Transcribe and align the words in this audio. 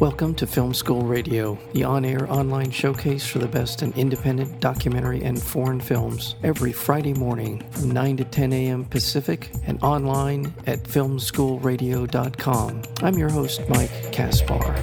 Welcome 0.00 0.34
to 0.34 0.46
Film 0.46 0.74
School 0.74 1.04
Radio, 1.04 1.58
the 1.72 1.84
on 1.84 2.04
air 2.04 2.30
online 2.30 2.70
showcase 2.70 3.26
for 3.26 3.38
the 3.38 3.48
best 3.48 3.82
in 3.82 3.94
independent 3.94 4.60
documentary 4.60 5.22
and 5.22 5.42
foreign 5.42 5.80
films, 5.80 6.34
every 6.42 6.70
Friday 6.70 7.14
morning 7.14 7.64
from 7.70 7.92
9 7.92 8.18
to 8.18 8.24
10 8.24 8.52
a.m. 8.52 8.84
Pacific 8.84 9.50
and 9.64 9.82
online 9.82 10.52
at 10.66 10.82
filmschoolradio.com. 10.82 12.82
I'm 13.02 13.14
your 13.14 13.30
host, 13.30 13.62
Mike 13.70 14.12
Kaspar. 14.12 14.74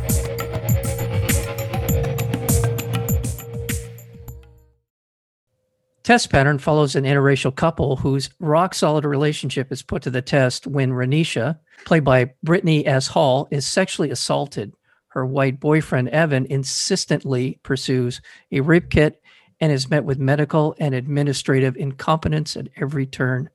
Test 6.01 6.31
Pattern 6.31 6.57
follows 6.57 6.95
an 6.95 7.03
interracial 7.03 7.55
couple 7.55 7.97
whose 7.97 8.31
rock 8.39 8.73
solid 8.73 9.05
relationship 9.05 9.71
is 9.71 9.83
put 9.83 10.01
to 10.01 10.09
the 10.09 10.23
test 10.23 10.65
when 10.65 10.89
Renisha, 10.89 11.59
played 11.85 12.03
by 12.03 12.33
Brittany 12.41 12.87
S. 12.87 13.09
Hall, 13.09 13.47
is 13.51 13.67
sexually 13.67 14.09
assaulted. 14.09 14.73
Her 15.13 15.27
white 15.27 15.59
boyfriend, 15.59 16.09
Evan, 16.09 16.47
insistently 16.47 17.59
pursues 17.61 18.19
a 18.51 18.61
rape 18.61 18.89
kit 18.89 19.21
and 19.59 19.71
is 19.71 19.87
met 19.87 20.03
with 20.03 20.17
medical 20.17 20.75
and 20.79 20.95
administrative 20.95 21.77
incompetence 21.77 22.57
at 22.57 22.69
every 22.77 23.05
turn. 23.05 23.51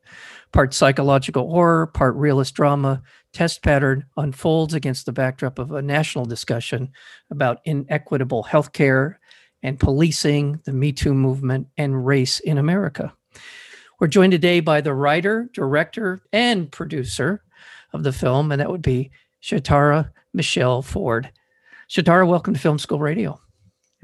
Part 0.52 0.73
psychological 0.73 1.51
horror, 1.51 1.89
part 1.89 2.15
realist 2.15 2.55
drama, 2.55 3.02
Test 3.33 3.65
Pattern 3.65 4.05
unfolds 4.16 4.73
against 4.73 5.05
the 5.05 5.13
backdrop 5.13 5.59
of 5.59 5.73
a 5.73 5.83
national 5.83 6.27
discussion 6.27 6.93
about 7.29 7.59
inequitable 7.65 8.47
healthcare 8.49 9.16
and 9.61 9.80
policing, 9.80 10.61
the 10.65 10.73
Me 10.73 10.93
Too 10.93 11.13
movement, 11.13 11.66
and 11.77 12.07
race 12.07 12.38
in 12.38 12.59
America. 12.59 13.13
We're 13.99 14.07
joined 14.07 14.30
today 14.30 14.61
by 14.61 14.80
the 14.80 14.95
writer, 14.95 15.51
director, 15.52 16.21
and 16.33 16.71
producer 16.71 17.43
of 17.93 18.05
the 18.05 18.13
film, 18.13 18.52
and 18.52 18.60
that 18.60 18.71
would 18.71 18.80
be 18.80 19.10
Shatara 19.43 20.13
Michelle 20.32 20.82
Ford. 20.82 21.32
Shatara, 21.89 22.29
welcome 22.29 22.53
to 22.53 22.61
Film 22.61 22.79
School 22.79 22.99
Radio. 22.99 23.41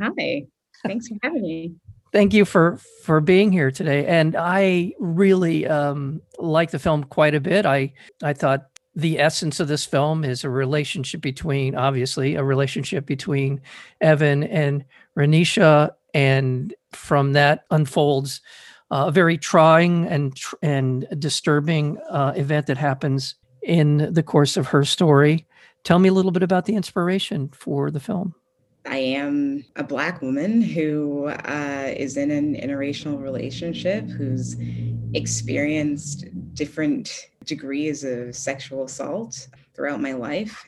Hi, 0.01 0.45
thanks 0.87 1.09
for 1.09 1.17
having 1.23 1.43
me. 1.43 1.75
Thank 2.13 2.33
you 2.33 2.45
for 2.45 2.79
for 3.03 3.21
being 3.21 3.53
here 3.53 3.71
today. 3.71 4.07
And 4.07 4.37
I 4.37 4.95
really 4.99 5.67
um, 5.67 6.23
like 6.39 6.71
the 6.71 6.79
film 6.79 7.05
quite 7.05 7.35
a 7.35 7.41
bit. 7.41 7.67
I 7.67 7.93
I 8.23 8.33
thought 8.33 8.67
the 8.95 9.21
essence 9.21 9.61
of 9.61 9.69
this 9.69 9.85
film 9.85 10.25
is 10.25 10.45
a 10.45 10.51
relationship 10.51 11.21
between, 11.21 11.75
obviously, 11.75 12.37
a 12.37 12.45
relationship 12.45 13.05
between 13.05 13.61
Evan 14.01 14.45
and 14.45 14.85
Renisha, 15.17 15.91
and 16.15 16.73
from 16.93 17.33
that 17.35 17.65
unfolds 17.71 18.41
uh, 18.91 19.05
a 19.09 19.11
very 19.11 19.37
trying 19.37 20.07
and 20.07 20.41
and 20.62 21.07
disturbing 21.19 21.99
uh, 22.09 22.33
event 22.37 22.67
that 22.69 22.79
happens 22.79 23.35
in 23.62 24.12
the 24.12 24.23
course 24.23 24.57
of 24.57 24.69
her 24.69 24.85
story. 24.85 25.47
Tell 25.85 25.99
me 25.99 26.09
a 26.09 26.13
little 26.13 26.33
bit 26.33 26.43
about 26.43 26.65
the 26.65 26.75
inspiration 26.75 27.51
for 27.51 27.91
the 27.91 28.01
film. 28.01 28.35
I 28.87 28.97
am 28.97 29.65
a 29.77 29.85
Black 29.85 30.21
woman 30.21 30.61
who 30.61 31.27
uh, 31.27 31.93
is 31.97 32.17
in 32.17 32.31
an 32.31 32.55
interracial 32.55 33.21
relationship, 33.21 34.09
who's 34.09 34.57
experienced 35.15 36.27
different 36.55 37.29
degrees 37.45 38.05
of 38.05 38.35
sexual 38.35 38.85
assault 38.85 39.49
throughout 39.75 40.01
my 40.01 40.12
life. 40.12 40.67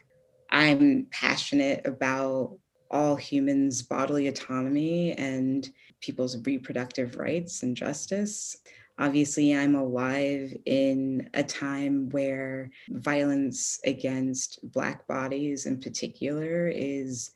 I'm 0.51 1.07
passionate 1.11 1.87
about 1.87 2.57
all 2.91 3.17
humans' 3.17 3.83
bodily 3.83 4.29
autonomy 4.29 5.13
and 5.13 5.69
people's 6.01 6.39
reproductive 6.47 7.17
rights 7.17 7.63
and 7.63 7.77
justice. 7.77 8.57
Obviously, 8.99 9.55
I'm 9.55 9.75
alive 9.75 10.57
in 10.65 11.29
a 11.35 11.43
time 11.43 12.09
where 12.11 12.71
violence 12.89 13.79
against 13.85 14.59
Black 14.73 15.07
bodies 15.07 15.67
in 15.67 15.81
particular 15.81 16.69
is 16.69 17.33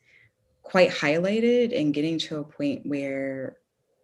quite 0.63 0.89
highlighted 0.89 1.77
and 1.77 1.93
getting 1.93 2.17
to 2.17 2.37
a 2.37 2.43
point 2.43 2.85
where 2.85 3.57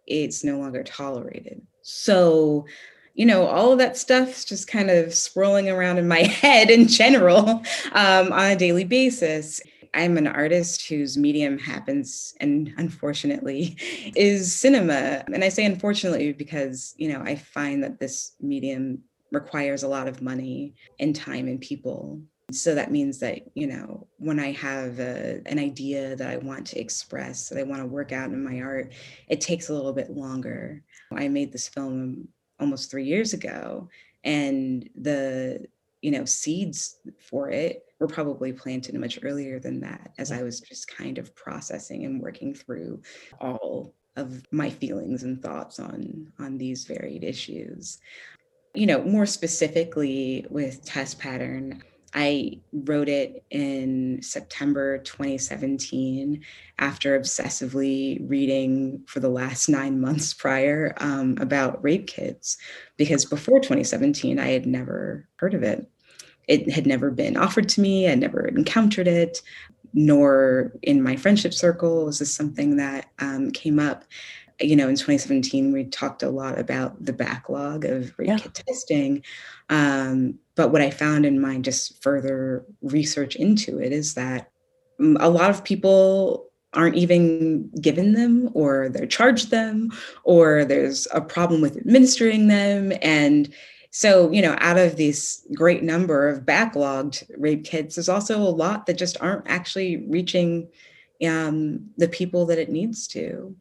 it's 0.06 0.44
no 0.44 0.58
longer 0.58 0.82
tolerated. 0.84 1.60
So, 1.82 2.66
you 3.14 3.26
know, 3.26 3.46
all 3.46 3.72
of 3.72 3.78
that 3.78 3.96
stuff's 3.96 4.44
just 4.44 4.68
kind 4.68 4.90
of 4.90 5.14
swirling 5.14 5.68
around 5.68 5.98
in 5.98 6.06
my 6.06 6.22
head 6.22 6.70
in 6.70 6.86
general 6.86 7.62
um, 7.92 8.32
on 8.32 8.52
a 8.52 8.56
daily 8.56 8.84
basis. 8.84 9.60
I'm 9.94 10.16
an 10.16 10.26
artist 10.26 10.88
whose 10.88 11.16
medium 11.16 11.58
happens 11.58 12.34
and 12.40 12.72
unfortunately 12.76 13.76
is 14.16 14.54
cinema. 14.54 15.24
And 15.32 15.42
I 15.42 15.48
say 15.48 15.64
unfortunately 15.64 16.32
because, 16.32 16.94
you 16.96 17.12
know, 17.12 17.20
I 17.20 17.36
find 17.36 17.82
that 17.82 17.98
this 17.98 18.32
medium 18.40 19.02
requires 19.30 19.82
a 19.82 19.88
lot 19.88 20.08
of 20.08 20.22
money 20.22 20.74
and 21.00 21.14
time 21.14 21.48
and 21.48 21.60
people. 21.60 22.20
So 22.50 22.74
that 22.74 22.90
means 22.90 23.18
that, 23.18 23.40
you 23.54 23.66
know, 23.66 24.06
when 24.16 24.40
I 24.40 24.52
have 24.52 25.00
a, 25.00 25.42
an 25.44 25.58
idea 25.58 26.16
that 26.16 26.30
I 26.30 26.38
want 26.38 26.66
to 26.68 26.80
express, 26.80 27.48
that 27.48 27.58
I 27.58 27.62
want 27.62 27.82
to 27.82 27.86
work 27.86 28.10
out 28.12 28.30
in 28.30 28.42
my 28.42 28.60
art, 28.62 28.92
it 29.28 29.40
takes 29.40 29.68
a 29.68 29.74
little 29.74 29.92
bit 29.92 30.10
longer. 30.10 30.82
I 31.12 31.28
made 31.28 31.52
this 31.52 31.68
film 31.68 32.28
almost 32.58 32.90
three 32.90 33.04
years 33.04 33.34
ago, 33.34 33.88
and 34.24 34.88
the, 34.96 35.66
you 36.00 36.10
know, 36.10 36.24
seeds 36.24 36.96
for 37.18 37.50
it 37.50 37.84
were 37.98 38.06
probably 38.06 38.52
planted 38.52 38.94
much 38.94 39.18
earlier 39.22 39.58
than 39.58 39.80
that 39.80 40.12
as 40.18 40.30
I 40.30 40.42
was 40.42 40.60
just 40.60 40.88
kind 40.88 41.18
of 41.18 41.34
processing 41.34 42.04
and 42.04 42.20
working 42.20 42.54
through 42.54 43.02
all 43.40 43.94
of 44.16 44.42
my 44.52 44.70
feelings 44.70 45.22
and 45.22 45.40
thoughts 45.40 45.78
on 45.78 46.32
on 46.38 46.58
these 46.58 46.84
varied 46.84 47.24
issues. 47.24 47.98
You 48.74 48.86
know, 48.86 49.02
more 49.02 49.26
specifically 49.26 50.46
with 50.50 50.84
test 50.84 51.18
pattern, 51.18 51.82
I 52.14 52.60
wrote 52.72 53.08
it 53.08 53.44
in 53.50 54.20
September 54.22 54.98
2017 54.98 56.42
after 56.78 57.18
obsessively 57.18 58.18
reading 58.28 59.02
for 59.06 59.20
the 59.20 59.28
last 59.28 59.68
nine 59.68 60.00
months 60.00 60.32
prior 60.32 60.94
um, 60.98 61.36
about 61.40 61.82
rape 61.82 62.06
kits, 62.06 62.56
because 62.96 63.24
before 63.24 63.60
2017, 63.60 64.38
I 64.38 64.48
had 64.48 64.66
never 64.66 65.28
heard 65.36 65.54
of 65.54 65.62
it 65.62 65.86
it 66.48 66.70
had 66.70 66.86
never 66.86 67.10
been 67.10 67.36
offered 67.36 67.68
to 67.70 67.80
me. 67.80 68.08
I'd 68.08 68.18
never 68.18 68.46
encountered 68.46 69.06
it, 69.06 69.42
nor 69.92 70.72
in 70.82 71.02
my 71.02 71.14
friendship 71.14 71.54
circle 71.54 72.06
was 72.06 72.18
this 72.18 72.34
something 72.34 72.76
that 72.76 73.06
um, 73.20 73.50
came 73.50 73.78
up. 73.78 74.04
You 74.60 74.74
know, 74.74 74.88
in 74.88 74.96
2017, 74.96 75.72
we 75.72 75.84
talked 75.84 76.24
a 76.24 76.30
lot 76.30 76.58
about 76.58 77.04
the 77.04 77.12
backlog 77.12 77.84
of 77.84 78.12
rape 78.18 78.28
yeah. 78.28 78.38
kit 78.38 78.54
testing. 78.66 79.22
Um, 79.68 80.38
but 80.56 80.72
what 80.72 80.82
I 80.82 80.90
found 80.90 81.24
in 81.24 81.40
my 81.40 81.58
just 81.58 82.02
further 82.02 82.64
research 82.82 83.36
into 83.36 83.78
it 83.78 83.92
is 83.92 84.14
that 84.14 84.50
mm, 85.00 85.16
a 85.20 85.28
lot 85.28 85.50
of 85.50 85.62
people 85.62 86.48
aren't 86.74 86.96
even 86.96 87.70
given 87.80 88.12
them 88.12 88.50
or 88.52 88.88
they're 88.88 89.06
charged 89.06 89.50
them 89.50 89.90
or 90.24 90.64
there's 90.64 91.06
a 91.12 91.20
problem 91.20 91.60
with 91.60 91.76
administering 91.76 92.48
them 92.48 92.92
and 93.00 93.52
so, 93.90 94.30
you 94.30 94.42
know, 94.42 94.56
out 94.58 94.78
of 94.78 94.96
this 94.96 95.46
great 95.54 95.82
number 95.82 96.28
of 96.28 96.44
backlogged 96.44 97.24
rape 97.38 97.64
kits, 97.64 97.94
there's 97.94 98.08
also 98.08 98.38
a 98.38 98.44
lot 98.44 98.86
that 98.86 98.98
just 98.98 99.16
aren't 99.20 99.48
actually 99.48 100.04
reaching 100.08 100.68
um, 101.26 101.90
the 101.96 102.08
people 102.08 102.46
that 102.46 102.58
it 102.58 102.70
needs 102.70 103.08
to, 103.08 103.54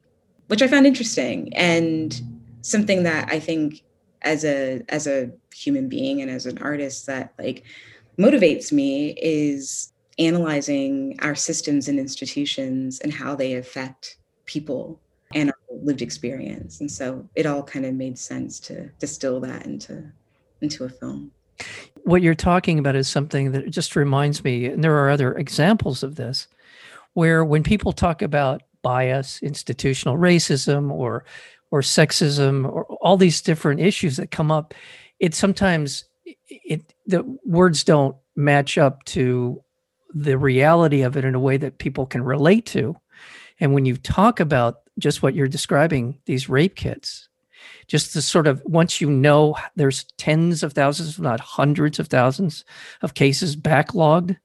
which 0.47 0.61
I 0.61 0.67
found 0.67 0.85
interesting 0.85 1.53
and 1.55 2.19
something 2.61 3.03
that 3.03 3.29
I 3.31 3.39
think 3.39 3.83
as 4.23 4.43
a 4.43 4.81
as 4.89 5.07
a 5.07 5.31
human 5.53 5.87
being 5.87 6.21
and 6.21 6.29
as 6.29 6.45
an 6.45 6.57
artist 6.57 7.05
that 7.05 7.33
like 7.39 7.63
motivates 8.19 8.71
me 8.71 9.11
is 9.11 9.93
analyzing 10.19 11.17
our 11.21 11.35
systems 11.35 11.87
and 11.87 11.99
institutions 11.99 12.99
and 12.99 13.13
how 13.13 13.35
they 13.35 13.53
affect 13.53 14.17
people 14.45 14.99
and 15.33 15.49
our 15.49 15.57
lived 15.83 16.01
experience. 16.01 16.79
And 16.79 16.91
so 16.91 17.27
it 17.35 17.45
all 17.45 17.63
kind 17.63 17.85
of 17.85 17.93
made 17.93 18.17
sense 18.17 18.59
to 18.61 18.89
distill 18.99 19.39
that 19.41 19.65
into 19.65 20.03
into 20.61 20.85
a 20.85 20.89
film. 20.89 21.31
What 22.03 22.21
you're 22.21 22.35
talking 22.35 22.79
about 22.79 22.95
is 22.95 23.07
something 23.07 23.51
that 23.51 23.69
just 23.69 23.95
reminds 23.95 24.43
me, 24.43 24.65
and 24.65 24.83
there 24.83 24.97
are 24.97 25.09
other 25.09 25.35
examples 25.35 26.03
of 26.03 26.15
this, 26.15 26.47
where 27.13 27.43
when 27.43 27.63
people 27.63 27.91
talk 27.91 28.21
about 28.21 28.63
bias, 28.81 29.41
institutional 29.41 30.17
racism, 30.17 30.91
or 30.91 31.25
or 31.69 31.81
sexism, 31.81 32.65
or 32.65 32.85
all 33.01 33.17
these 33.17 33.41
different 33.41 33.81
issues 33.81 34.17
that 34.17 34.31
come 34.31 34.51
up, 34.51 34.73
it 35.19 35.35
sometimes 35.35 36.05
it 36.49 36.93
the 37.05 37.23
words 37.45 37.83
don't 37.83 38.15
match 38.35 38.77
up 38.77 39.03
to 39.05 39.61
the 40.13 40.37
reality 40.37 41.01
of 41.01 41.17
it 41.17 41.25
in 41.25 41.35
a 41.35 41.39
way 41.39 41.57
that 41.57 41.77
people 41.77 42.05
can 42.05 42.23
relate 42.23 42.65
to. 42.65 42.95
And 43.59 43.73
when 43.73 43.85
you 43.85 43.97
talk 43.97 44.39
about 44.39 44.86
just 44.99 45.21
what 45.21 45.35
you're 45.35 45.47
describing, 45.47 46.19
these 46.25 46.49
rape 46.49 46.75
kits, 46.75 47.29
just 47.87 48.13
to 48.13 48.21
sort 48.21 48.47
of 48.47 48.61
once 48.65 49.01
you 49.01 49.09
know 49.09 49.55
there's 49.75 50.05
tens 50.17 50.63
of 50.63 50.73
thousands, 50.73 51.09
if 51.09 51.19
not 51.19 51.39
hundreds 51.39 51.99
of 51.99 52.07
thousands 52.07 52.65
of 53.01 53.13
cases 53.13 53.55
backlogged 53.55 54.37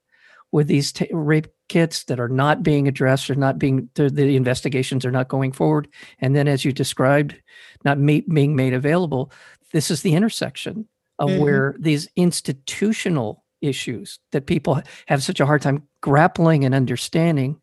with 0.51 0.67
these 0.67 0.91
t- 0.91 1.09
rape 1.11 1.47
kits 1.67 2.03
that 2.03 2.19
are 2.19 2.29
not 2.29 2.61
being 2.61 2.87
addressed 2.87 3.29
or 3.29 3.35
not 3.35 3.57
being 3.57 3.89
the, 3.95 4.09
the 4.09 4.35
investigations 4.35 5.05
are 5.05 5.11
not 5.11 5.27
going 5.27 5.51
forward. 5.51 5.87
And 6.19 6.35
then 6.35 6.47
as 6.47 6.63
you 6.63 6.71
described 6.71 7.35
not 7.83 7.97
ma- 7.97 8.19
being 8.27 8.55
made 8.55 8.73
available 8.73 9.31
this 9.73 9.91
is 9.91 10.03
the 10.03 10.13
intersection 10.13 10.87
of 11.19 11.29
mm-hmm. 11.29 11.41
where 11.41 11.75
these 11.77 12.07
institutional 12.15 13.43
issues 13.61 14.19
that 14.31 14.45
people 14.45 14.81
have 15.07 15.23
such 15.23 15.39
a 15.39 15.45
hard 15.45 15.61
time 15.61 15.83
grappling 16.01 16.63
and 16.63 16.73
understanding 16.73 17.59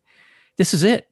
this 0.57 0.73
is 0.73 0.83
it 0.83 1.07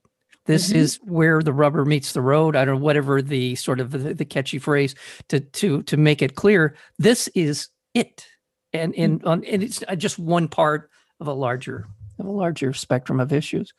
this 0.50 0.70
mm-hmm. 0.70 0.80
is 0.80 1.00
where 1.04 1.44
the 1.44 1.54
rubber 1.54 1.86
meets 1.86 2.14
the 2.14 2.22
road 2.22 2.56
i 2.56 2.66
don't 2.66 2.76
know 2.76 2.84
whatever 2.84 3.22
the 3.22 3.56
sort 3.56 3.80
of 3.80 3.92
the, 3.92 4.14
the 4.16 4.26
catchy 4.26 4.58
phrase 4.58 4.96
to 5.28 5.40
to 5.40 5.84
to 5.84 5.96
make 5.96 6.22
it 6.22 6.36
clear 6.36 6.76
this 6.98 7.28
is 7.30 7.70
it 7.94 8.26
and 8.74 8.94
in 8.96 9.22
on 9.26 9.44
and 9.46 9.62
it's 9.64 9.84
just 9.98 10.18
one 10.18 10.48
part 10.48 10.90
of 11.20 11.28
a 11.28 11.34
larger 11.34 11.88
of 12.18 12.26
a 12.26 12.32
larger 12.32 12.74
spectrum 12.74 13.20
of 13.20 13.32
issues 13.32 13.74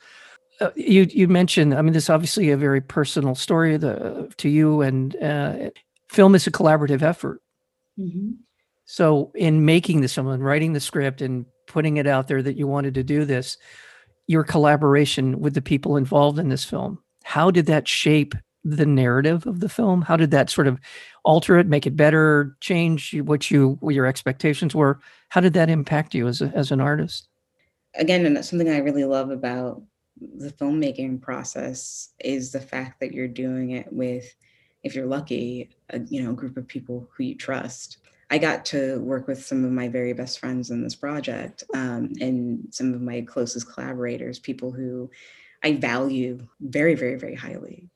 uh, 0.60 0.70
you 0.76 1.06
you 1.10 1.26
mentioned 1.26 1.74
i 1.74 1.82
mean 1.82 1.92
this 1.92 2.04
is 2.04 2.10
obviously 2.10 2.50
a 2.50 2.56
very 2.56 2.80
personal 2.80 3.34
story 3.34 3.76
the, 3.76 4.32
to 4.36 4.48
you 4.48 4.80
and 4.80 5.16
uh, 5.22 5.70
film 6.08 6.34
is 6.34 6.46
a 6.46 6.52
collaborative 6.52 7.02
effort 7.02 7.42
mm-hmm. 7.98 8.30
so 8.84 9.32
in 9.34 9.64
making 9.64 10.00
this 10.00 10.14
film 10.14 10.28
and 10.28 10.44
writing 10.44 10.72
the 10.72 10.80
script 10.80 11.20
and 11.20 11.46
putting 11.66 11.96
it 11.96 12.06
out 12.06 12.28
there 12.28 12.42
that 12.42 12.56
you 12.56 12.66
wanted 12.66 12.94
to 12.94 13.02
do 13.02 13.24
this 13.24 13.58
your 14.26 14.44
collaboration 14.44 15.40
with 15.40 15.54
the 15.54 15.62
people 15.62 15.96
involved 15.96 16.38
in 16.38 16.48
this 16.48 16.64
film? 16.64 16.98
How 17.24 17.50
did 17.50 17.66
that 17.66 17.88
shape 17.88 18.34
the 18.64 18.86
narrative 18.86 19.46
of 19.46 19.60
the 19.60 19.68
film? 19.68 20.02
How 20.02 20.16
did 20.16 20.30
that 20.32 20.50
sort 20.50 20.66
of 20.66 20.78
alter 21.24 21.58
it 21.58 21.66
make 21.66 21.86
it 21.86 21.96
better 21.96 22.56
change 22.60 23.14
what 23.20 23.50
you 23.50 23.76
what 23.80 23.94
your 23.94 24.06
expectations 24.06 24.74
were? 24.74 25.00
How 25.28 25.40
did 25.40 25.54
that 25.54 25.70
impact 25.70 26.14
you 26.14 26.28
as, 26.28 26.42
a, 26.42 26.52
as 26.54 26.70
an 26.70 26.80
artist? 26.80 27.28
Again 27.94 28.24
and 28.24 28.36
that's 28.36 28.48
something 28.48 28.68
i 28.68 28.78
really 28.78 29.04
love 29.04 29.30
about 29.30 29.82
the 30.36 30.52
filmmaking 30.52 31.20
process 31.20 32.10
is 32.20 32.52
the 32.52 32.60
fact 32.60 33.00
that 33.00 33.12
you're 33.12 33.26
doing 33.26 33.72
it 33.72 33.92
with 33.92 34.32
if 34.82 34.94
you're 34.94 35.06
lucky 35.06 35.70
a 35.90 36.00
you 36.08 36.22
know 36.22 36.32
group 36.32 36.56
of 36.56 36.68
people 36.68 37.08
who 37.12 37.24
you 37.24 37.34
trust 37.34 37.98
i 38.30 38.38
got 38.38 38.64
to 38.64 38.98
work 39.00 39.26
with 39.26 39.44
some 39.44 39.64
of 39.64 39.70
my 39.72 39.88
very 39.88 40.12
best 40.12 40.38
friends 40.38 40.70
in 40.70 40.82
this 40.82 40.94
project 40.94 41.64
um, 41.74 42.12
and 42.20 42.66
some 42.70 42.94
of 42.94 43.00
my 43.00 43.20
closest 43.22 43.72
collaborators 43.72 44.38
people 44.38 44.70
who 44.70 45.10
i 45.62 45.72
value 45.72 46.46
very 46.60 46.94
very 46.94 47.16
very 47.16 47.34
highly 47.34 47.88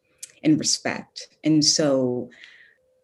and 0.44 0.58
respect. 0.58 1.28
And 1.42 1.64
so 1.64 2.30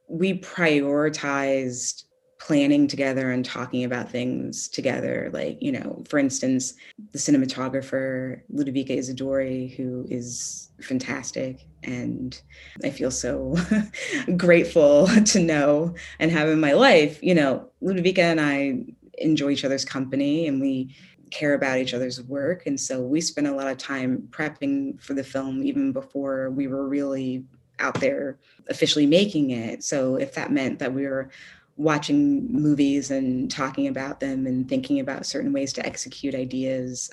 we 0.08 0.38
prioritized 0.38 2.04
planning 2.40 2.88
together 2.88 3.30
and 3.30 3.44
talking 3.44 3.84
about 3.84 4.10
things 4.10 4.66
together. 4.66 5.30
Like, 5.32 5.58
you 5.60 5.70
know, 5.70 6.02
for 6.08 6.18
instance, 6.18 6.74
the 7.12 7.18
cinematographer 7.18 8.40
Ludovica 8.52 8.96
Isidori, 8.96 9.76
who 9.76 10.06
is 10.08 10.70
fantastic. 10.80 11.66
And 11.82 12.40
I 12.82 12.90
feel 12.90 13.10
so 13.10 13.56
grateful 14.36 15.06
to 15.26 15.38
know 15.38 15.94
and 16.18 16.30
have 16.30 16.48
in 16.48 16.58
my 16.58 16.72
life. 16.72 17.22
You 17.22 17.34
know, 17.34 17.68
Ludovica 17.82 18.22
and 18.22 18.40
I 18.40 18.84
enjoy 19.18 19.50
each 19.50 19.64
other's 19.64 19.84
company 19.84 20.48
and 20.48 20.60
we 20.60 20.96
care 21.30 21.54
about 21.54 21.78
each 21.78 21.94
other's 21.94 22.22
work. 22.22 22.66
And 22.66 22.80
so 22.80 23.02
we 23.02 23.20
spent 23.20 23.46
a 23.46 23.54
lot 23.54 23.68
of 23.68 23.76
time 23.76 24.26
prepping 24.30 25.00
for 25.00 25.12
the 25.12 25.22
film 25.22 25.62
even 25.62 25.92
before 25.92 26.50
we 26.50 26.66
were 26.66 26.88
really 26.88 27.44
out 27.78 28.00
there 28.00 28.38
officially 28.68 29.06
making 29.06 29.50
it. 29.50 29.84
So 29.84 30.16
if 30.16 30.34
that 30.34 30.52
meant 30.52 30.78
that 30.78 30.92
we 30.92 31.06
were 31.06 31.30
watching 31.80 32.46
movies 32.52 33.10
and 33.10 33.50
talking 33.50 33.88
about 33.88 34.20
them 34.20 34.46
and 34.46 34.68
thinking 34.68 35.00
about 35.00 35.24
certain 35.24 35.50
ways 35.50 35.72
to 35.72 35.84
execute 35.86 36.34
ideas. 36.34 37.10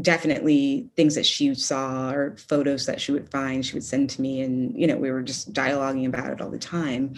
Definitely 0.00 0.88
things 0.94 1.16
that 1.16 1.26
she 1.26 1.52
saw 1.54 2.10
or 2.12 2.36
photos 2.36 2.86
that 2.86 3.00
she 3.00 3.10
would 3.10 3.28
find 3.28 3.66
she 3.66 3.74
would 3.74 3.84
send 3.84 4.08
to 4.10 4.22
me 4.22 4.40
and 4.40 4.78
you 4.80 4.86
know 4.86 4.96
we 4.96 5.10
were 5.10 5.20
just 5.20 5.52
dialoguing 5.52 6.06
about 6.06 6.30
it 6.30 6.40
all 6.40 6.48
the 6.48 6.58
time. 6.58 7.14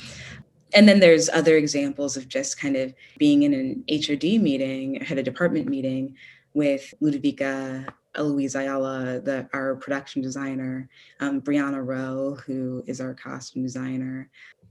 And 0.72 0.88
then 0.88 1.00
there's 1.00 1.28
other 1.28 1.56
examples 1.56 2.16
of 2.16 2.28
just 2.28 2.58
kind 2.58 2.76
of 2.76 2.94
being 3.18 3.42
in 3.42 3.52
an 3.52 3.84
hod 3.90 4.24
meeting 4.40 5.00
had 5.02 5.18
a 5.18 5.22
department 5.22 5.68
meeting 5.68 6.16
with 6.54 6.94
ludovica 7.02 7.86
Eloise 8.16 8.56
Ayala, 8.56 9.20
the, 9.20 9.48
our 9.52 9.76
production 9.76 10.20
designer, 10.20 10.88
um, 11.20 11.40
Brianna 11.40 11.84
Rowe, 11.84 12.36
who 12.44 12.82
is 12.86 13.00
our 13.00 13.14
costume 13.14 13.62
designer, 13.62 14.28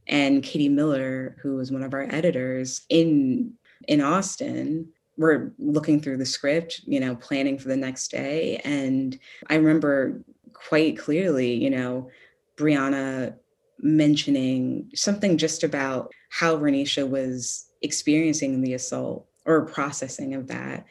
and 0.10 0.44
Katie 0.44 0.70
Miller, 0.70 1.38
who 1.42 1.56
was 1.56 1.72
one 1.72 1.84
of 1.84 1.94
our 1.94 2.08
editors 2.10 2.82
in 2.90 3.54
in 3.88 4.02
Austin. 4.02 4.90
We're 5.18 5.52
looking 5.58 6.02
through 6.02 6.18
the 6.18 6.26
script, 6.26 6.82
you 6.86 7.00
know, 7.00 7.16
planning 7.16 7.58
for 7.58 7.68
the 7.68 7.78
next 7.78 8.10
day. 8.10 8.62
And 8.64 9.18
I 9.50 9.56
remember 9.56 10.22
quite 10.54 10.98
clearly, 10.98 11.54
you 11.54 11.70
know, 11.70 12.10
Brianna 12.58 13.36
mentioning 13.80 14.90
something 14.96 15.38
just 15.38 15.64
about 15.64 16.12
how 16.30 16.58
Renisha 16.58 17.08
was 17.08 17.70
experiencing 17.82 18.62
the 18.62 18.74
assault 18.74 19.28
or 19.46 19.66
processing 19.66 20.36
of 20.36 20.48
that 20.48 20.86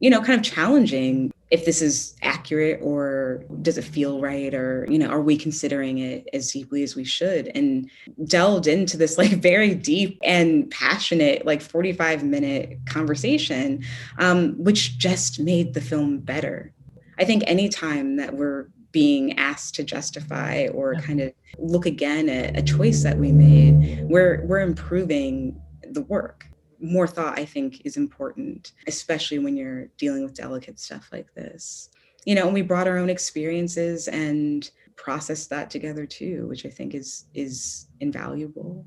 you 0.00 0.08
know, 0.08 0.22
kind 0.22 0.38
of 0.38 0.42
challenging 0.44 1.30
if 1.50 1.64
this 1.64 1.82
is 1.82 2.14
accurate 2.22 2.80
or 2.82 3.44
does 3.60 3.76
it 3.76 3.82
feel 3.82 4.20
right 4.20 4.54
or 4.54 4.86
you 4.88 4.98
know 4.98 5.08
are 5.08 5.20
we 5.20 5.36
considering 5.36 5.98
it 5.98 6.28
as 6.32 6.50
deeply 6.50 6.82
as 6.82 6.96
we 6.96 7.04
should? 7.04 7.50
And 7.54 7.90
delved 8.24 8.66
into 8.66 8.96
this 8.96 9.18
like 9.18 9.30
very 9.42 9.74
deep 9.74 10.18
and 10.24 10.70
passionate 10.70 11.44
like 11.44 11.60
45 11.60 12.24
minute 12.24 12.78
conversation 12.86 13.84
um, 14.18 14.54
which 14.62 14.98
just 14.98 15.38
made 15.38 15.74
the 15.74 15.80
film 15.80 16.18
better. 16.18 16.72
I 17.18 17.24
think 17.24 17.44
anytime 17.46 18.16
that 18.16 18.34
we're 18.34 18.68
being 18.92 19.38
asked 19.38 19.74
to 19.76 19.84
justify 19.84 20.66
or 20.72 20.94
kind 20.96 21.20
of 21.20 21.32
look 21.58 21.86
again 21.86 22.28
at 22.28 22.58
a 22.58 22.62
choice 22.62 23.02
that 23.02 23.18
we 23.18 23.30
made 23.30 24.00
we're 24.08 24.44
we're 24.46 24.60
improving 24.60 25.60
the 25.92 26.02
work 26.02 26.49
more 26.80 27.06
thought 27.06 27.38
i 27.38 27.44
think 27.44 27.82
is 27.84 27.96
important 27.96 28.72
especially 28.86 29.38
when 29.38 29.56
you're 29.56 29.86
dealing 29.98 30.22
with 30.22 30.34
delicate 30.34 30.78
stuff 30.78 31.08
like 31.12 31.32
this. 31.34 31.90
You 32.26 32.34
know 32.34 32.44
and 32.46 32.54
we 32.54 32.62
brought 32.62 32.88
our 32.88 32.98
own 32.98 33.10
experiences 33.10 34.08
and 34.08 34.68
processed 34.96 35.48
that 35.48 35.70
together 35.70 36.04
too 36.04 36.46
which 36.48 36.66
i 36.66 36.68
think 36.68 36.94
is 36.94 37.24
is 37.34 37.88
invaluable. 38.00 38.86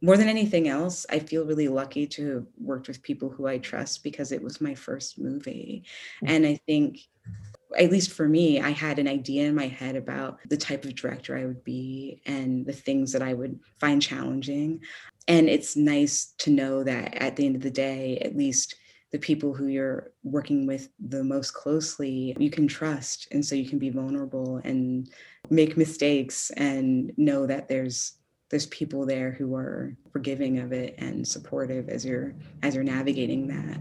More 0.00 0.16
than 0.16 0.28
anything 0.28 0.68
else 0.68 1.06
i 1.10 1.18
feel 1.18 1.46
really 1.46 1.68
lucky 1.68 2.06
to 2.08 2.34
have 2.34 2.46
worked 2.60 2.88
with 2.88 3.02
people 3.02 3.30
who 3.30 3.46
i 3.46 3.58
trust 3.58 4.02
because 4.02 4.32
it 4.32 4.42
was 4.42 4.60
my 4.60 4.74
first 4.74 5.18
movie. 5.18 5.84
And 6.24 6.44
i 6.44 6.56
think 6.66 6.98
at 7.78 7.90
least 7.90 8.12
for 8.12 8.28
me, 8.28 8.60
I 8.60 8.70
had 8.70 8.98
an 8.98 9.08
idea 9.08 9.46
in 9.46 9.54
my 9.54 9.66
head 9.66 9.96
about 9.96 10.38
the 10.48 10.56
type 10.56 10.84
of 10.84 10.94
director 10.94 11.36
I 11.36 11.46
would 11.46 11.64
be 11.64 12.20
and 12.26 12.66
the 12.66 12.72
things 12.72 13.12
that 13.12 13.22
I 13.22 13.32
would 13.34 13.58
find 13.78 14.02
challenging 14.02 14.80
and 15.28 15.48
it's 15.48 15.76
nice 15.76 16.34
to 16.38 16.50
know 16.50 16.82
that 16.84 17.14
at 17.14 17.36
the 17.36 17.46
end 17.46 17.56
of 17.56 17.62
the 17.62 17.70
day 17.70 18.18
at 18.18 18.36
least 18.36 18.76
the 19.12 19.18
people 19.18 19.52
who 19.52 19.66
you're 19.66 20.10
working 20.24 20.66
with 20.66 20.88
the 20.98 21.22
most 21.22 21.52
closely 21.52 22.34
you 22.38 22.50
can 22.50 22.66
trust. 22.66 23.28
And 23.30 23.44
so 23.44 23.54
you 23.54 23.68
can 23.68 23.78
be 23.78 23.90
vulnerable 23.90 24.60
and 24.64 25.08
make 25.50 25.76
mistakes 25.76 26.50
and 26.56 27.12
know 27.16 27.46
that 27.46 27.68
there's 27.68 28.14
there's 28.50 28.66
people 28.66 29.06
there 29.06 29.32
who 29.32 29.54
are 29.54 29.96
forgiving 30.12 30.58
of 30.58 30.72
it 30.72 30.94
and 30.98 31.26
supportive 31.26 31.88
as 31.88 32.04
you're 32.04 32.34
as 32.62 32.74
you're 32.74 32.84
navigating 32.84 33.48
that. 33.48 33.78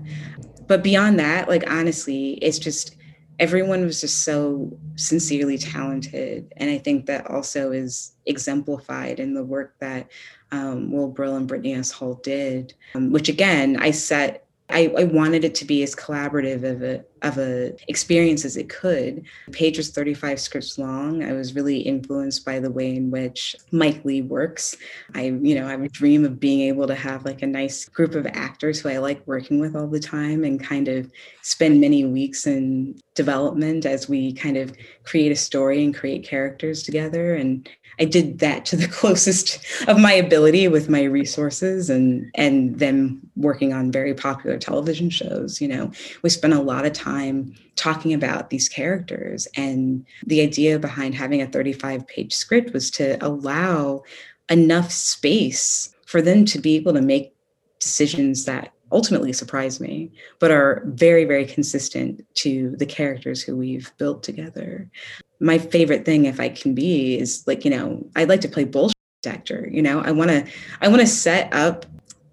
But 0.68 0.84
beyond 0.84 1.18
that 1.20 1.48
like 1.48 1.70
honestly 1.70 2.34
it's 2.42 2.60
just 2.60 2.98
everyone 3.40 3.84
was 3.86 4.02
just 4.02 4.24
so 4.24 4.78
sincerely 4.96 5.58
talented. 5.58 6.52
And 6.58 6.70
i 6.70 6.78
think 6.78 7.06
that 7.06 7.28
also 7.28 7.72
is 7.72 8.16
exemplified 8.26 9.20
in 9.20 9.34
the 9.34 9.44
work 9.44 9.76
that 9.80 10.10
um, 10.52 10.92
Will 10.92 11.08
Brill 11.08 11.36
and 11.36 11.48
Brittany 11.48 11.76
S. 11.76 11.92
Hall 11.92 12.16
did, 12.24 12.74
um, 12.96 13.12
which 13.12 13.30
again, 13.30 13.78
I 13.80 13.92
set 13.92 14.48
I, 14.72 14.94
I, 14.98 15.04
wanted 15.04 15.44
it 15.44 15.54
to 15.56 15.66
be 15.66 15.84
as 15.84 15.96
collaborative 15.96 16.64
of 16.64 16.82
a 16.82 17.04
of 17.24 17.38
a 17.38 17.74
experience 17.88 18.46
as 18.46 18.58
it 18.58 18.70
could. 18.70 19.24
The 19.46 19.52
page 19.52 19.78
was 19.78 19.92
35 19.92 20.40
scripts 20.40 20.80
long. 20.80 21.24
I 21.24 21.34
was 21.34 21.54
really 21.54 21.80
influenced 21.80 22.46
by 22.46 22.60
the 22.60 22.72
way 22.72 22.96
in 22.96 23.12
which 23.12 23.56
Mike 23.72 24.04
Leigh 24.04 24.24
works. 24.24 24.76
I, 25.14 25.26
you 25.42 25.56
know, 25.56 25.68
I 25.68 25.76
would 25.76 25.92
dream 25.92 26.26
of 26.26 26.40
being 26.40 26.62
able 26.62 26.88
to 26.88 26.96
have 26.96 27.26
like 27.26 27.42
a 27.42 27.48
nice 27.48 27.86
group 27.86 28.16
of 28.16 28.26
actors 28.28 28.80
who 28.80 28.90
I 28.90 28.98
like 28.98 29.26
working 29.28 29.60
with 29.60 29.76
all 29.76 29.88
the 29.88 30.00
time 30.00 30.44
and 30.44 30.64
kind 30.64 30.88
of 30.88 31.12
spend 31.44 31.80
many 31.80 32.06
weeks 32.06 32.48
in 32.48 33.00
development 33.14 33.86
as 33.86 34.10
we 34.10 34.34
kind 34.34 34.58
of 34.58 34.74
create 35.04 35.32
a 35.32 35.36
story 35.36 35.84
and 35.84 35.94
create 35.94 36.26
characters 36.26 36.82
together. 36.82 37.36
And 37.36 37.70
I 38.00 38.06
did 38.06 38.40
that 38.40 38.66
to 38.66 38.76
the 38.76 38.88
closest 39.00 39.60
of 39.88 40.00
my 40.00 40.14
ability 40.14 40.68
with 40.68 40.90
my 40.90 41.04
resources 41.04 41.90
and 41.90 42.30
and 42.36 42.80
them 42.80 43.22
working 43.36 43.74
on 43.74 43.92
very 43.92 44.14
popular 44.14 44.58
television 44.58 45.10
shows. 45.10 45.62
You 45.62 45.68
know, 45.68 45.92
we 46.22 46.30
spent 46.30 46.54
a 46.54 46.62
lot 46.62 46.86
of 46.86 46.94
time 46.94 47.56
talking 47.76 48.14
about 48.14 48.50
these 48.50 48.70
characters, 48.70 49.48
and 49.56 50.06
the 50.26 50.42
idea 50.42 50.80
behind 50.80 51.16
having 51.16 51.42
a 51.42 51.48
35 51.48 52.08
page 52.08 52.34
script 52.34 52.74
was 52.74 52.92
to 52.92 53.18
allow 53.26 54.04
enough 54.50 54.92
space 54.92 55.96
for 56.06 56.22
them 56.22 56.46
to 56.46 56.60
be 56.60 56.76
able 56.76 56.94
to 56.94 57.02
make 57.02 57.34
decisions 57.80 58.46
that 58.46 58.74
ultimately 58.92 59.34
surprise 59.34 59.80
me, 59.80 60.12
but 60.40 60.52
are 60.52 60.84
very, 60.86 61.26
very 61.26 61.46
consistent 61.46 62.26
to 62.36 62.76
the 62.78 62.86
characters 62.86 63.42
who 63.42 63.56
we've 63.56 63.92
built 63.98 64.24
together. 64.24 64.90
My 65.40 65.58
favorite 65.58 66.06
thing 66.06 66.26
if 66.26 66.40
i 66.40 66.50
can 66.50 66.76
be 66.76 67.18
is 67.18 67.44
like 67.48 67.66
you 67.66 67.72
know 67.72 68.06
i'd 68.16 68.30
like 68.30 68.42
to 68.42 68.48
play 68.48 68.64
bullshit 68.64 68.96
actor, 69.26 69.68
you 69.72 69.82
know? 69.82 70.02
I 70.02 70.12
want 70.12 70.30
to 70.30 70.46
i 70.82 70.88
want 70.88 71.02
to 71.02 71.08
set 71.08 71.54
up 71.54 71.86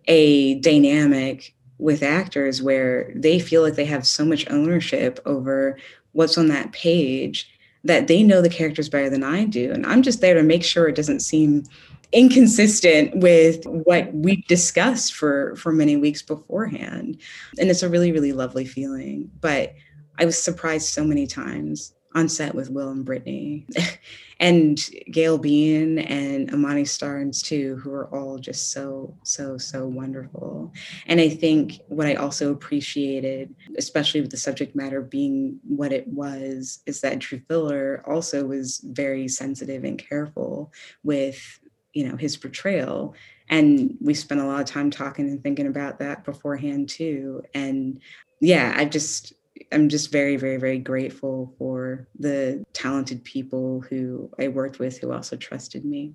a 0.06 0.58
dynamic 0.60 1.54
with 1.78 2.02
actors 2.02 2.62
where 2.62 3.12
they 3.14 3.38
feel 3.38 3.62
like 3.62 3.74
they 3.74 3.84
have 3.84 4.06
so 4.06 4.24
much 4.24 4.50
ownership 4.50 5.20
over 5.26 5.78
what's 6.12 6.36
on 6.36 6.48
that 6.48 6.72
page 6.72 7.50
that 7.85 8.08
they 8.08 8.23
know 8.23 8.42
the 8.42 8.49
characters 8.49 8.88
better 8.88 9.11
than 9.11 9.23
I 9.23 9.44
do. 9.44 9.73
And 9.73 9.87
I'm 9.87 10.02
just 10.02 10.20
there 10.20 10.35
to 10.35 10.42
make 10.42 10.64
sure 10.64 10.88
it 10.88 10.97
doesn't 10.97 11.20
seem 11.20 11.64
inconsistent 12.12 13.16
with 13.16 13.64
what 13.66 14.12
we've 14.14 14.47
discussed 14.47 15.14
for 15.14 15.54
for 15.56 15.73
many 15.73 15.97
weeks 15.97 16.23
beforehand. 16.23 17.18
And 17.58 17.70
it's 17.70 17.82
a 17.82 17.88
really, 17.88 18.12
really 18.12 18.32
lovely 18.32 18.64
feeling. 18.64 19.30
But 19.40 19.75
I 20.18 20.25
was 20.25 20.40
surprised 20.40 20.88
so 20.88 21.04
many 21.04 21.26
times 21.26 21.92
on 22.18 22.28
set 22.28 22.54
with 22.54 22.70
Will 22.70 22.90
and 22.90 23.04
Brittany. 23.04 23.66
and 24.40 24.88
Gail 25.10 25.38
Bean 25.38 25.98
and 26.00 26.52
Amani 26.52 26.82
Starnes 26.82 27.42
too, 27.42 27.76
who 27.76 27.92
are 27.92 28.12
all 28.14 28.38
just 28.38 28.72
so, 28.72 29.16
so, 29.22 29.56
so 29.56 29.87
wonderful. 29.87 30.72
And 31.06 31.20
I 31.20 31.28
think 31.28 31.80
what 31.88 32.06
I 32.06 32.14
also 32.14 32.52
appreciated, 32.52 33.54
especially 33.76 34.20
with 34.20 34.30
the 34.30 34.37
subject 34.37 34.76
matter 34.76 35.00
being 35.00 35.58
what 35.66 35.92
it 35.92 36.06
was, 36.08 36.80
is 36.87 37.00
that 37.00 37.20
Drew 37.20 37.40
Fuller 37.48 38.02
also 38.06 38.44
was 38.44 38.80
very 38.84 39.28
sensitive 39.28 39.84
and 39.84 39.98
careful 39.98 40.72
with, 41.02 41.60
you 41.92 42.08
know, 42.08 42.16
his 42.16 42.37
portrayal. 42.37 43.14
And 43.48 43.96
we 44.00 44.14
spent 44.14 44.40
a 44.40 44.44
lot 44.44 44.60
of 44.60 44.66
time 44.66 44.90
talking 44.90 45.26
and 45.26 45.42
thinking 45.42 45.66
about 45.66 45.98
that 46.00 46.25
beforehand 46.25 46.88
too. 46.88 47.42
And 47.54 48.00
yeah, 48.40 48.75
I 48.76 48.84
just 48.84 49.32
I'm 49.72 49.88
just 49.88 50.12
very, 50.12 50.36
very, 50.36 50.56
very 50.56 50.78
grateful 50.78 51.54
for 51.58 52.08
the 52.18 52.64
talented 52.72 53.24
people 53.24 53.80
who 53.88 54.30
I 54.38 54.48
worked 54.48 54.78
with 54.78 54.98
who 54.98 55.12
also 55.12 55.36
trusted 55.36 55.84
me. 55.84 56.14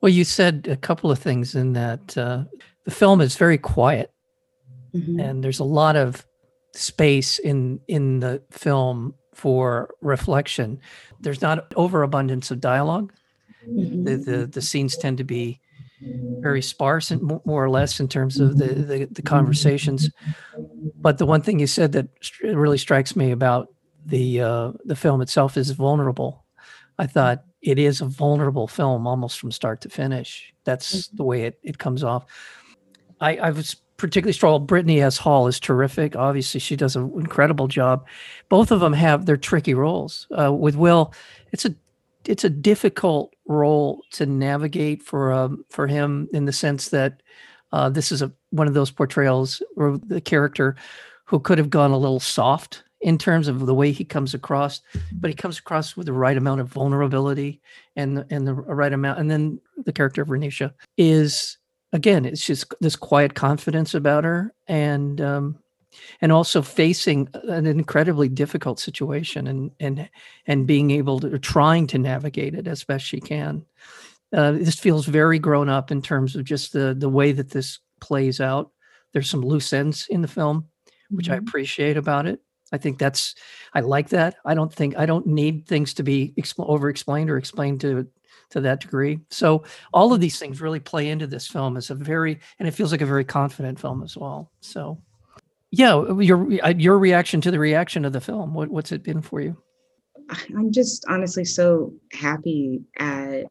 Well, 0.00 0.10
you 0.10 0.24
said 0.24 0.68
a 0.70 0.76
couple 0.76 1.10
of 1.10 1.18
things 1.18 1.54
in 1.54 1.72
that 1.72 2.16
uh, 2.16 2.44
the 2.84 2.90
film 2.90 3.20
is 3.20 3.36
very 3.36 3.58
quiet, 3.58 4.12
mm-hmm. 4.94 5.18
and 5.18 5.42
there's 5.42 5.58
a 5.58 5.64
lot 5.64 5.96
of 5.96 6.26
space 6.74 7.38
in 7.38 7.80
in 7.88 8.20
the 8.20 8.42
film 8.50 9.14
for 9.34 9.94
reflection. 10.02 10.78
There's 11.20 11.42
not 11.42 11.72
overabundance 11.76 12.50
of 12.50 12.60
dialog 12.60 13.10
mm-hmm. 13.68 14.04
the, 14.04 14.16
the 14.16 14.46
the 14.46 14.62
scenes 14.62 14.96
tend 14.96 15.18
to 15.18 15.24
be 15.24 15.60
very 16.40 16.60
sparse 16.60 17.10
and 17.10 17.22
more 17.22 17.64
or 17.64 17.70
less 17.70 18.00
in 18.00 18.06
terms 18.06 18.38
of 18.38 18.58
the, 18.58 18.66
the, 18.66 19.08
the 19.10 19.22
conversations. 19.22 20.10
But 20.94 21.18
the 21.18 21.26
one 21.26 21.42
thing 21.42 21.58
you 21.58 21.66
said 21.66 21.92
that 21.92 22.08
really 22.42 22.78
strikes 22.78 23.16
me 23.16 23.30
about 23.30 23.72
the 24.04 24.40
uh, 24.40 24.72
the 24.84 24.96
film 24.96 25.20
itself 25.20 25.56
is 25.56 25.70
vulnerable. 25.70 26.44
I 26.98 27.06
thought 27.06 27.44
it 27.60 27.78
is 27.78 28.00
a 28.00 28.06
vulnerable 28.06 28.68
film 28.68 29.06
almost 29.06 29.38
from 29.38 29.50
start 29.50 29.80
to 29.82 29.88
finish. 29.88 30.54
That's 30.64 31.08
the 31.08 31.24
way 31.24 31.42
it, 31.42 31.58
it 31.62 31.78
comes 31.78 32.04
off. 32.04 32.24
I, 33.20 33.36
I 33.36 33.50
was 33.50 33.76
particularly 33.96 34.32
strong. 34.32 34.66
Brittany 34.66 35.00
S. 35.02 35.18
Hall 35.18 35.46
is 35.46 35.58
terrific. 35.58 36.16
Obviously, 36.16 36.60
she 36.60 36.76
does 36.76 36.96
an 36.96 37.12
incredible 37.16 37.68
job. 37.68 38.06
Both 38.48 38.70
of 38.70 38.80
them 38.80 38.92
have 38.92 39.26
their 39.26 39.36
tricky 39.36 39.74
roles. 39.74 40.26
Uh, 40.38 40.52
with 40.52 40.76
Will, 40.76 41.12
it's 41.52 41.64
a 41.64 41.74
it's 42.24 42.44
a 42.44 42.50
difficult 42.50 43.34
role 43.46 44.02
to 44.12 44.26
navigate 44.26 45.02
for 45.02 45.32
um, 45.32 45.64
for 45.70 45.86
him 45.86 46.28
in 46.32 46.44
the 46.44 46.52
sense 46.52 46.88
that 46.90 47.22
uh, 47.72 47.88
this 47.88 48.12
is 48.12 48.22
a 48.22 48.32
one 48.50 48.68
of 48.68 48.74
those 48.74 48.90
portrayals 48.90 49.62
or 49.76 49.98
the 49.98 50.20
character 50.20 50.76
who 51.24 51.40
could 51.40 51.58
have 51.58 51.70
gone 51.70 51.90
a 51.90 51.98
little 51.98 52.20
soft 52.20 52.84
in 53.00 53.18
terms 53.18 53.48
of 53.48 53.66
the 53.66 53.74
way 53.74 53.92
he 53.92 54.04
comes 54.04 54.32
across, 54.32 54.80
but 55.12 55.28
he 55.28 55.34
comes 55.34 55.58
across 55.58 55.96
with 55.96 56.06
the 56.06 56.12
right 56.12 56.36
amount 56.36 56.60
of 56.60 56.68
vulnerability 56.68 57.60
and 57.94 58.24
and 58.30 58.46
the 58.46 58.54
right 58.54 58.92
amount. 58.92 59.18
And 59.18 59.30
then 59.30 59.60
the 59.84 59.92
character 59.92 60.22
of 60.22 60.28
Renisha 60.28 60.72
is 60.96 61.58
again, 61.92 62.24
it's 62.24 62.44
just 62.44 62.72
this 62.80 62.96
quiet 62.96 63.34
confidence 63.34 63.94
about 63.94 64.24
her, 64.24 64.54
and 64.66 65.20
um, 65.20 65.58
and 66.20 66.32
also 66.32 66.62
facing 66.62 67.28
an 67.34 67.66
incredibly 67.66 68.28
difficult 68.28 68.78
situation 68.78 69.46
and 69.46 69.70
and 69.80 70.08
and 70.46 70.66
being 70.66 70.90
able 70.90 71.20
to 71.20 71.38
trying 71.38 71.86
to 71.88 71.98
navigate 71.98 72.54
it 72.54 72.66
as 72.66 72.84
best 72.84 73.04
she 73.04 73.20
can. 73.20 73.64
Uh, 74.32 74.52
this 74.52 74.78
feels 74.78 75.06
very 75.06 75.38
grown 75.38 75.68
up 75.68 75.90
in 75.90 76.02
terms 76.02 76.36
of 76.36 76.44
just 76.44 76.72
the 76.72 76.94
the 76.98 77.08
way 77.08 77.32
that 77.32 77.50
this 77.50 77.78
plays 78.00 78.40
out. 78.40 78.70
There's 79.12 79.30
some 79.30 79.42
loose 79.42 79.72
ends 79.72 80.06
in 80.10 80.22
the 80.22 80.28
film, 80.28 80.66
which 81.10 81.26
mm-hmm. 81.26 81.34
I 81.34 81.36
appreciate 81.38 81.96
about 81.96 82.26
it. 82.26 82.40
I 82.72 82.78
think 82.78 82.98
that's 82.98 83.34
I 83.74 83.80
like 83.80 84.08
that. 84.10 84.36
I 84.44 84.54
don't 84.54 84.72
think 84.72 84.96
I 84.96 85.06
don't 85.06 85.26
need 85.26 85.66
things 85.66 85.94
to 85.94 86.02
be 86.02 86.34
expl- 86.36 86.68
over 86.68 86.88
explained 86.88 87.30
or 87.30 87.36
explained 87.36 87.80
to 87.82 88.06
to 88.50 88.60
that 88.60 88.80
degree. 88.80 89.20
So 89.30 89.64
all 89.92 90.12
of 90.12 90.20
these 90.20 90.38
things 90.38 90.60
really 90.60 90.80
play 90.80 91.08
into 91.08 91.26
this 91.26 91.46
film 91.46 91.76
as 91.76 91.90
a 91.90 91.94
very 91.94 92.40
and 92.58 92.66
it 92.68 92.72
feels 92.72 92.92
like 92.92 93.00
a 93.00 93.06
very 93.06 93.24
confident 93.24 93.78
film 93.78 94.02
as 94.02 94.16
well. 94.16 94.50
So 94.60 95.00
yeah, 95.70 96.10
your 96.20 96.48
uh, 96.64 96.74
your 96.76 96.98
reaction 96.98 97.40
to 97.42 97.50
the 97.50 97.58
reaction 97.58 98.04
of 98.04 98.12
the 98.12 98.20
film. 98.20 98.54
What, 98.54 98.70
what's 98.70 98.92
it 98.92 99.02
been 99.02 99.22
for 99.22 99.40
you? 99.40 99.56
I'm 100.56 100.72
just 100.72 101.04
honestly 101.08 101.44
so 101.44 101.92
happy 102.12 102.82
at, 102.98 103.44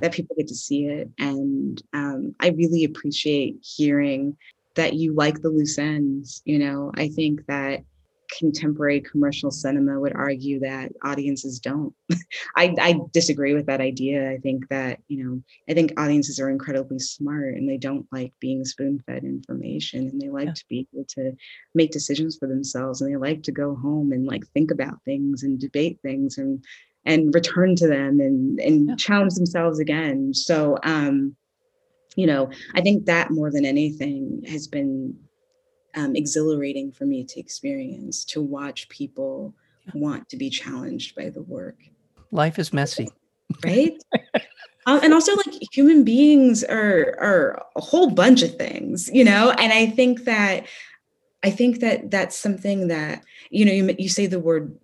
that 0.00 0.12
people 0.12 0.36
get 0.36 0.48
to 0.48 0.54
see 0.54 0.86
it, 0.86 1.10
and 1.18 1.82
um, 1.92 2.34
I 2.40 2.48
really 2.48 2.84
appreciate 2.84 3.58
hearing 3.62 4.36
that 4.76 4.94
you 4.94 5.14
like 5.14 5.40
the 5.40 5.50
loose 5.50 5.78
ends. 5.78 6.42
You 6.44 6.58
know, 6.58 6.92
I 6.96 7.08
think 7.08 7.46
that 7.46 7.84
contemporary 8.38 9.00
commercial 9.00 9.50
cinema 9.50 9.98
would 9.98 10.14
argue 10.14 10.60
that 10.60 10.92
audiences 11.02 11.58
don't. 11.58 11.94
I, 12.56 12.74
I 12.80 12.94
disagree 13.12 13.54
with 13.54 13.66
that 13.66 13.80
idea. 13.80 14.30
I 14.30 14.38
think 14.38 14.68
that, 14.68 15.00
you 15.08 15.24
know, 15.24 15.42
I 15.68 15.74
think 15.74 15.98
audiences 15.98 16.40
are 16.40 16.50
incredibly 16.50 16.98
smart 16.98 17.54
and 17.54 17.68
they 17.68 17.76
don't 17.76 18.06
like 18.12 18.32
being 18.40 18.64
spoon 18.64 19.02
fed 19.06 19.24
information 19.24 20.08
and 20.08 20.20
they 20.20 20.28
like 20.28 20.46
yeah. 20.46 20.54
to 20.54 20.64
be 20.68 20.88
able 20.92 21.04
to 21.10 21.32
make 21.74 21.90
decisions 21.90 22.36
for 22.36 22.48
themselves 22.48 23.00
and 23.00 23.10
they 23.10 23.16
like 23.16 23.42
to 23.44 23.52
go 23.52 23.74
home 23.74 24.12
and 24.12 24.26
like 24.26 24.46
think 24.48 24.70
about 24.70 25.02
things 25.04 25.42
and 25.42 25.60
debate 25.60 25.98
things 26.02 26.38
and 26.38 26.64
and 27.06 27.34
return 27.34 27.76
to 27.76 27.86
them 27.86 28.20
and 28.20 28.58
and 28.60 28.88
yeah. 28.88 28.94
challenge 28.96 29.34
themselves 29.34 29.78
again. 29.78 30.34
So 30.34 30.78
um, 30.82 31.36
you 32.16 32.26
know, 32.26 32.50
I 32.74 32.80
think 32.80 33.06
that 33.06 33.30
more 33.30 33.50
than 33.50 33.64
anything 33.64 34.44
has 34.48 34.68
been 34.68 35.16
um, 35.94 36.16
exhilarating 36.16 36.92
for 36.92 37.06
me 37.06 37.24
to 37.24 37.40
experience 37.40 38.24
to 38.26 38.40
watch 38.40 38.88
people 38.88 39.54
want 39.94 40.28
to 40.30 40.36
be 40.36 40.50
challenged 40.50 41.14
by 41.14 41.28
the 41.30 41.42
work. 41.42 41.76
Life 42.30 42.58
is 42.58 42.72
messy, 42.72 43.08
right? 43.64 43.96
um, 44.86 45.00
and 45.02 45.12
also, 45.12 45.34
like 45.36 45.60
human 45.72 46.04
beings 46.04 46.64
are 46.64 47.16
are 47.20 47.62
a 47.76 47.80
whole 47.80 48.10
bunch 48.10 48.42
of 48.42 48.56
things, 48.56 49.10
you 49.12 49.24
know. 49.24 49.50
And 49.58 49.72
I 49.72 49.86
think 49.86 50.24
that 50.24 50.66
I 51.44 51.50
think 51.50 51.80
that 51.80 52.10
that's 52.10 52.36
something 52.36 52.88
that 52.88 53.22
you 53.50 53.64
know. 53.64 53.72
You 53.72 53.94
you 53.98 54.08
say 54.08 54.26
the 54.26 54.40
word 54.40 54.76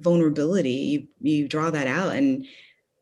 vulnerability, 0.00 0.70
you 0.70 1.06
you 1.20 1.48
draw 1.48 1.70
that 1.70 1.86
out, 1.86 2.14
and 2.14 2.44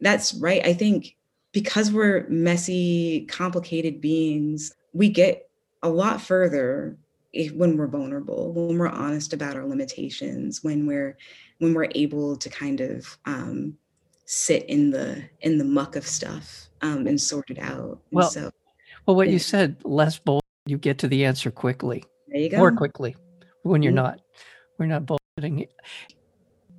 that's 0.00 0.34
right. 0.34 0.64
I 0.64 0.74
think 0.74 1.16
because 1.52 1.90
we're 1.90 2.26
messy, 2.28 3.26
complicated 3.26 4.00
beings, 4.00 4.74
we 4.92 5.08
get 5.08 5.48
a 5.82 5.88
lot 5.88 6.20
further 6.20 6.98
if, 7.32 7.52
when 7.52 7.76
we're 7.76 7.86
vulnerable, 7.86 8.52
when 8.52 8.78
we're 8.78 8.88
honest 8.88 9.32
about 9.32 9.56
our 9.56 9.64
limitations, 9.64 10.62
when 10.62 10.86
we're 10.86 11.16
when 11.58 11.72
we're 11.74 11.88
able 11.94 12.36
to 12.36 12.50
kind 12.50 12.80
of 12.80 13.18
um, 13.24 13.76
sit 14.26 14.64
in 14.64 14.90
the 14.90 15.24
in 15.40 15.56
the 15.56 15.64
muck 15.64 15.96
of 15.96 16.06
stuff 16.06 16.68
um, 16.82 17.06
and 17.06 17.20
sort 17.20 17.50
it 17.50 17.58
out. 17.58 17.90
And 17.90 17.98
well, 18.12 18.30
so, 18.30 18.50
well, 19.06 19.16
what 19.16 19.28
yeah. 19.28 19.32
you 19.32 19.38
said, 19.38 19.76
less 19.84 20.18
bold, 20.18 20.42
you 20.66 20.76
get 20.76 20.98
to 20.98 21.08
the 21.08 21.24
answer 21.24 21.50
quickly. 21.50 22.04
There 22.30 22.40
you 22.40 22.50
go. 22.50 22.58
More 22.58 22.72
quickly 22.72 23.16
when 23.62 23.82
you're 23.82 23.92
mm-hmm. 23.92 23.96
not. 23.96 24.20
We're 24.78 24.86
not 24.86 25.04
bullshitting. 25.04 25.68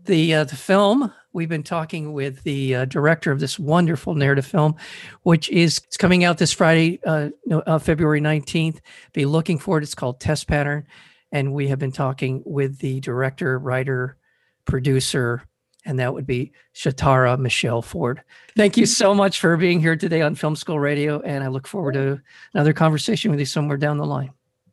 The 0.06 0.34
uh, 0.34 0.44
the 0.46 0.56
film 0.56 1.14
we've 1.34 1.50
been 1.50 1.64
talking 1.64 2.14
with 2.14 2.42
the 2.44 2.76
uh, 2.76 2.86
director 2.86 3.32
of 3.32 3.40
this 3.40 3.60
wonderful 3.60 4.16
narrative 4.16 4.46
film, 4.46 4.76
which 5.24 5.50
is 5.50 5.80
it's 5.86 5.98
coming 5.98 6.24
out 6.24 6.38
this 6.38 6.52
Friday, 6.52 7.00
uh, 7.06 7.30
uh, 7.52 7.80
February 7.80 8.22
19th. 8.22 8.80
Be 9.14 9.26
looking 9.26 9.60
for 9.60 9.78
it. 9.78 9.84
It's 9.84 9.96
called 9.96 10.20
Test 10.20 10.48
Pattern. 10.48 10.88
And 11.32 11.54
we 11.54 11.68
have 11.68 11.78
been 11.78 11.92
talking 11.92 12.42
with 12.46 12.80
the 12.80 13.00
director, 13.02 13.60
writer, 13.60 14.18
producer, 14.66 15.44
and 15.86 16.00
that 16.00 16.14
would 16.14 16.26
be 16.26 16.54
Shatara 16.74 17.38
Michelle 17.38 17.82
Ford. 17.82 18.24
Thank 18.56 18.78
you 18.78 18.86
so 18.86 19.14
much 19.14 19.40
for 19.40 19.56
being 19.58 19.80
here 19.80 19.96
today 19.96 20.22
on 20.22 20.36
Film 20.36 20.56
School 20.56 20.80
Radio. 20.80 21.22
And 21.22 21.44
I 21.44 21.48
look 21.48 21.68
forward 21.68 21.94
to 21.94 22.20
another 22.54 22.74
conversation 22.74 23.32
with 23.32 23.40
you 23.40 23.46
somewhere 23.46 23.78
down 23.78 23.98
the 23.98 24.06
line. 24.06 24.32